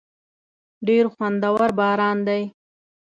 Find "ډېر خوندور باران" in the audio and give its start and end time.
0.87-2.17